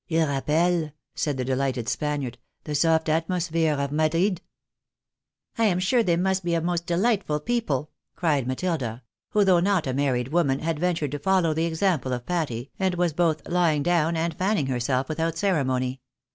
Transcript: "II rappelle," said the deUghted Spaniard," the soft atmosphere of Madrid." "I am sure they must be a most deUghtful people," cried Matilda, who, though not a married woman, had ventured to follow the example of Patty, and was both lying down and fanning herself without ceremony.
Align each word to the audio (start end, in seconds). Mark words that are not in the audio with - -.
"II 0.09 0.17
rappelle," 0.21 0.93
said 1.13 1.37
the 1.37 1.45
deUghted 1.45 1.87
Spaniard," 1.87 2.39
the 2.63 2.73
soft 2.73 3.07
atmosphere 3.07 3.75
of 3.79 3.91
Madrid." 3.91 4.41
"I 5.59 5.65
am 5.65 5.77
sure 5.77 6.01
they 6.01 6.15
must 6.17 6.43
be 6.43 6.55
a 6.55 6.59
most 6.61 6.87
deUghtful 6.87 7.45
people," 7.45 7.91
cried 8.15 8.47
Matilda, 8.47 9.03
who, 9.29 9.45
though 9.45 9.59
not 9.59 9.85
a 9.85 9.93
married 9.93 10.29
woman, 10.29 10.57
had 10.57 10.79
ventured 10.79 11.11
to 11.11 11.19
follow 11.19 11.53
the 11.53 11.65
example 11.65 12.13
of 12.13 12.25
Patty, 12.25 12.71
and 12.79 12.95
was 12.95 13.13
both 13.13 13.47
lying 13.47 13.83
down 13.83 14.17
and 14.17 14.33
fanning 14.33 14.65
herself 14.65 15.07
without 15.07 15.37
ceremony. 15.37 16.01